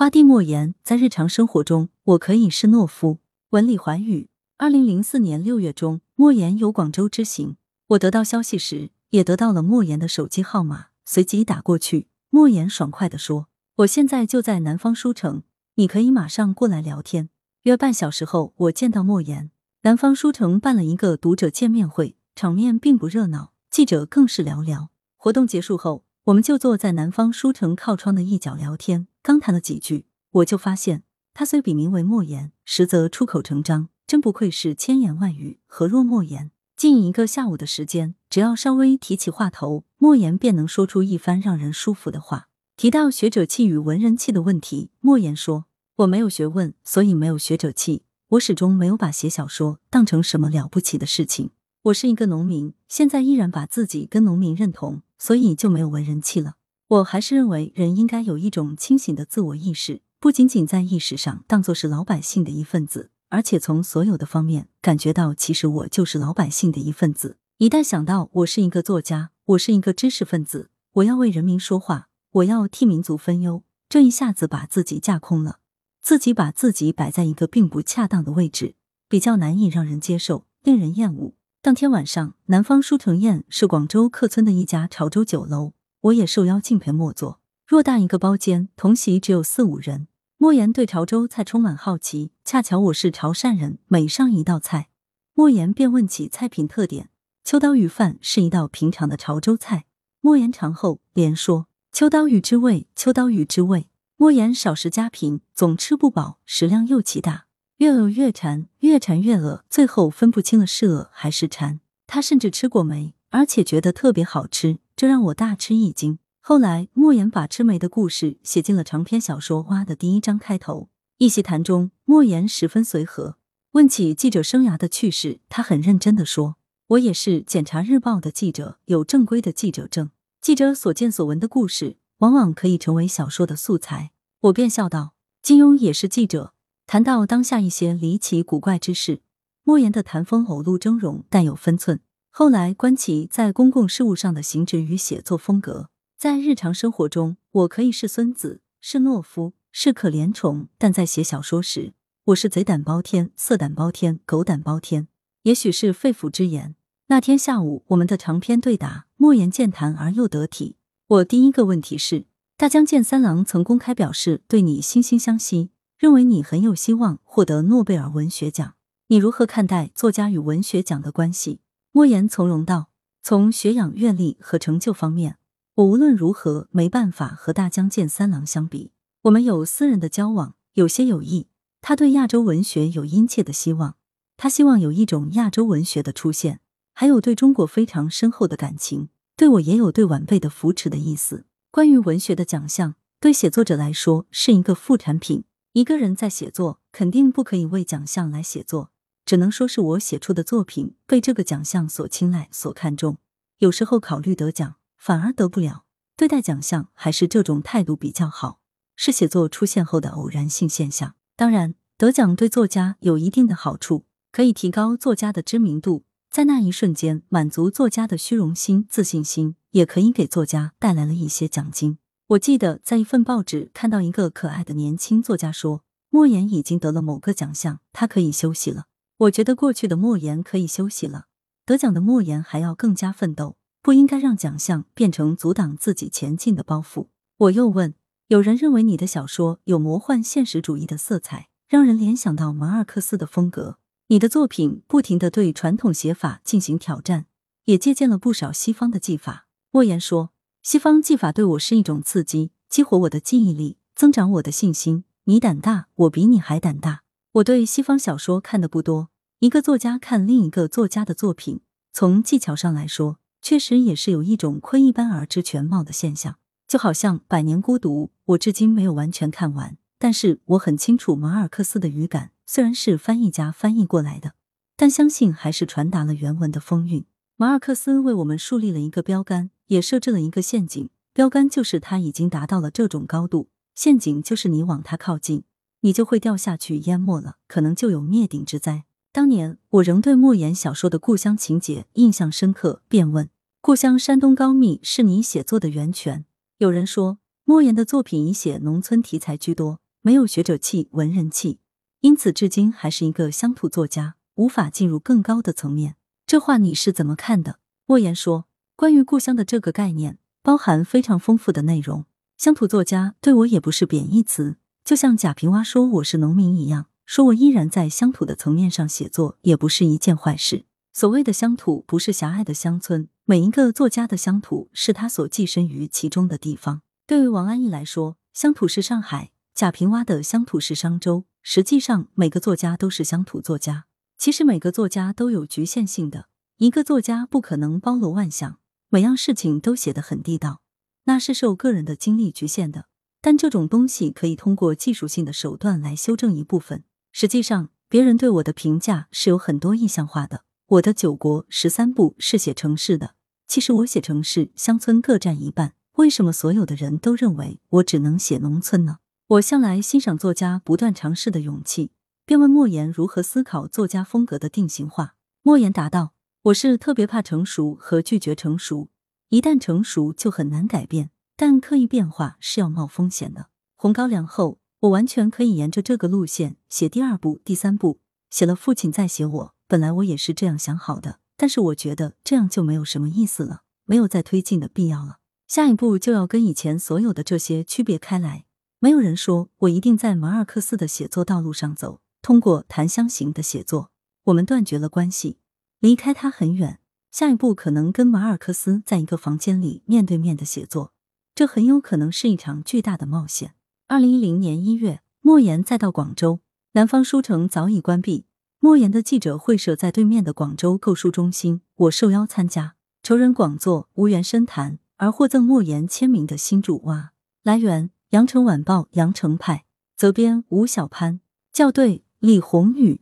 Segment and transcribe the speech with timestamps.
[0.00, 3.18] 花地莫言在日常生活中，我可以是懦夫。
[3.50, 7.56] 文理寰宇，二零零四年六月中，莫言游广州之行，
[7.88, 12.06] 我得到消息时，也得到了莫言的手机号码，随即打过去。
[12.30, 15.42] 莫言爽快地说：“我现在就在南方书城，
[15.74, 17.28] 你可以马上过来聊天。”
[17.64, 19.50] 约半小时后，我见到莫言。
[19.82, 24.88] 南方书城办了一个读者见面会，场面并不热闹，记者更是寥寥。
[25.18, 29.08] 活动结束后，我们就坐在南方书城靠窗的一角聊天。
[29.22, 31.02] 刚谈了几句，我就发现
[31.34, 36.50] 他虽笔名为莫言，实则出口成章，真不愧是千言万语，何若莫言？
[36.74, 42.48] 近一个下午的时间，只要稍微提起话头，莫言便能说出一番让人舒服的话。
[42.78, 45.66] 提到学者气与文人气的问题，莫言说
[45.96, 48.04] ：“我没有学问，所以没有学者气。
[48.28, 51.50] 我始终没有把写小说当成什么了不起的事情。
[51.82, 56.54] 我是一个农民，现在依然把自己跟农民认同，所以就没有文人气了。
[56.90, 67.36] 我还是认为人应该有一种清醒的自我意识，不仅仅在意识上当作是老百姓的一份子。”而且从所有的方面感觉到，其实我就是老百姓的一份子。
[67.58, 75.60] 一旦想到我是一个作家，我是一个知识分子，我要为人民说话，我要替民族分忧，这一下子把自己架空了，
[76.02, 78.74] 自己把自己摆在一个并不恰当的位置，
[79.08, 81.34] 比较难以让人接受，令人厌恶。
[81.62, 87.40] 当天晚上，南方书城宴是广州客村的一家潮州酒楼，我也受邀敬陪末座。
[87.68, 90.08] 偌大一个包间，同席只有四五人。
[90.38, 94.88] 莫言对潮州菜充满好奇，恰巧我是潮汕人，每上一道菜，
[95.34, 97.10] 莫言便问起菜品特点。
[97.44, 99.84] 秋刀鱼饭是一道平常的潮州菜。
[100.22, 111.80] 莫言尝后连说：“秋刀鱼之味，秋刀鱼之味。”莫言少食家贫，总吃不饱，食量又奇大，越饿越馋，越馋越饿，最后分不清了是饿还是馋。
[112.06, 116.18] 他甚至吃过梅，而且觉得特别好吃，这让我大吃一惊。
[116.42, 120.90] 后来，莫言把吃梅的故事写进了长篇小说《蛙》的第一章开头。
[121.16, 123.38] 一席谈中，莫言十分随和。
[123.70, 126.56] 问起记者生涯的趣事，他很认真的说
[126.88, 130.10] ：“我也是检察日报的记者，有正规的记者证。
[130.42, 134.10] 记者所见所闻的故事，往往可以成为小说的素材。”
[134.40, 136.52] 我便笑道：“金庸也是记者。”
[136.86, 139.22] 谈到当下一些离奇古怪之事，
[139.64, 142.00] 莫言的谈风偶露峥嵘，但有分寸。
[142.32, 145.90] 后来观其在公共事务上的行止与写作风格。
[146.16, 151.92] 在日常生活中，我可以是孙子，是懦夫，是可怜虫；但在写小说时，
[152.26, 155.08] 我是贼胆包天、色胆包天、狗胆包天。
[155.42, 156.76] 也许是肺腑之言。
[157.08, 160.76] 那天下午，我们的长篇对答，莫言健谈而又得体。
[161.08, 162.26] 我第一个问题是：
[162.56, 168.74] 大江健三郎曾公开表示对你惺惺相惜，认为你很有希望获得诺贝尔文学奖。
[169.08, 171.58] 你如何看待作家与文学奖的关系？
[171.92, 172.90] 莫言从容道：
[173.20, 175.38] 从学养、阅历和成就方面。
[175.74, 178.92] 我无论如何没办法和大江健三郎相比。
[179.22, 181.48] 我们有私人的交往，有些友谊。
[181.80, 183.96] 他对亚洲文学有殷切的希望，
[184.36, 186.60] 他希望有一种亚洲文学的出现，
[186.92, 189.08] 还有对中国非常深厚的感情。
[189.36, 191.44] 对我也有对晚辈的扶持的意思。
[191.72, 195.44] 关于文学的奖项，对写作者来说是一个副产品。
[195.72, 198.90] 一个人在写作，肯定不可以为奖项来写作，
[199.30, 203.18] 只能说是我写出的作品被这个奖项所青睐、所看重。
[203.58, 204.74] 有时候考虑得奖。
[204.96, 205.84] 反而得不了，
[206.16, 208.58] 对待奖项还是这种态度比较好，
[208.96, 211.14] 是写作出现后的偶然性现象。
[211.36, 221.98] 当然，得奖对作家有一定的好处，可以提高作家的知名度，在那一瞬间满足作家的虚荣心、自信心，也可以给作家带来了一些奖金。
[222.30, 228.86] 我记得在一份报纸看到一个可爱的年轻作家说，莫言已经得了某个奖项，他可以休息了。
[229.20, 231.26] 我觉得过去的莫言可以休息了，
[231.66, 233.56] 得奖的莫言还要更加奋斗。
[233.82, 237.08] 不应该让奖项变成阻挡自己前进的包袱。
[237.36, 237.94] 我又问：
[238.28, 243.78] 有人认为你的小说有魔幻现实主义的色彩，让人联想到马尔克斯的风格。
[244.08, 247.26] 你的作品不停的对传统写法进行挑战，
[247.64, 249.46] 也借鉴了不少西方的技法。
[249.70, 250.30] 莫言说：
[250.62, 255.04] 西方技法对我是一种刺激，激活我的记忆力，增长我的信心。
[255.24, 257.02] 你胆大，我比你还胆大。
[257.34, 259.08] 我对西方小说看的不多。
[259.38, 261.60] 一个作家看另一个作家的作品，
[261.92, 263.18] 从技巧上来说。
[263.42, 266.36] 确实也是有一种窥一斑而知全貌的现象，
[266.68, 274.34] 就好像《百年孤独》，我至今没有完全看完，但是我很清楚马尔克斯的语感，虽然是翻译家翻译过来的，
[274.76, 277.06] 但相信还是传达了原文的风韵。
[277.36, 280.90] 马尔克斯为我们树立了一个标杆，也设置了一个陷阱。
[281.14, 285.44] 标杆就是他已经达到了这种高度，陷阱就是你往他靠近，
[285.80, 288.84] 你就会掉下去淹没了，可能就有灭顶之灾。
[289.12, 293.28] 当年我仍对莫言小说的故乡情节印象深刻，便问
[293.60, 296.24] ：“故乡山东高密是你写作的源泉？”
[296.58, 301.58] 有人说莫言的作品以写农村题材居多，没有学者气、文人气，
[302.00, 305.96] 因此至今还是一个乡土作家，无法进入更高的层面。
[306.26, 307.58] 这话你是怎么看的？
[307.86, 308.46] 莫言说，
[308.76, 312.04] 关于故乡的这个概念，包含非常丰富的内容。
[312.36, 314.56] 乡土作家对我也不是贬义词，
[314.90, 320.64] 就像贾平凹说我是农民一样，说我依然在乡土的层面上写作，也不是一件坏事。
[320.92, 326.82] 所谓的乡土，不是狭隘的乡村，每一个作家的乡土是他所寄身于其中的地方。
[327.06, 331.24] 对于王安忆来说，乡土是上海；贾平凹的乡土是商周。
[331.40, 333.84] 实际上，每个作家都是乡土作家。
[334.18, 336.26] 其实，每个作家都有局限性的，
[336.56, 338.58] 一个作家不可能包罗万象，
[338.88, 340.62] 每样事情都写得很地道。
[341.04, 342.86] 那是受个人的经历局限的，
[343.20, 346.84] 但这种东西可以通过技术性的手段来修正一部分。
[347.12, 350.44] 实际上，别人对我的评价是有很多意象化的。
[350.66, 353.14] 我的九国十三部是写城市的，
[353.48, 355.74] 其实我写城市、乡村各占一半。
[355.96, 358.98] 为什么所有的人都认为我只能写农村呢？
[359.26, 361.90] 我向来欣赏作家不断尝试的勇气，
[362.24, 365.16] 便问莫言如何思考作家风格的定型化。
[365.42, 366.14] 莫言答道
[366.44, 368.88] ：“我是特别怕成熟和拒绝成熟。”
[369.30, 373.46] 一旦成熟就很难改变，但刻意变化是要冒风险的。
[373.74, 377.98] 红高粱后，我完全可以沿着这个路线写第二部、第三部，
[378.28, 379.54] 写了父亲再写我。
[379.66, 385.20] 本来我也是这样想好的，但是我觉得这样就没有什么意思了，没有再推进的必要了。
[385.48, 388.44] 下一步就要跟以前所有的这些区别开来。
[388.78, 393.90] 没有人说我一定在马尔克斯的写作道路上走，通过檀香型的写作，
[394.24, 395.38] 我们断绝了关系，
[395.78, 396.80] 离开他很远。
[397.10, 400.92] 下一步可能跟马尔克斯在一个房间里面对面的写作，
[401.40, 403.54] 这很有可能是一场巨大的冒险。
[403.88, 406.40] 二零一零年一月，莫言再到广州，
[406.72, 408.26] 南方书城早已关闭，
[408.58, 412.74] 莫言的记者会设在对面的广州购书中心，我受邀参加。
[413.02, 417.12] 仇人广作，无缘深谈，而获赠莫言签名的新著哇。
[417.42, 419.64] 来源：羊城晚报羊城派，
[419.96, 421.20] 责编吴小潘，
[421.54, 423.00] 校对：李红宇。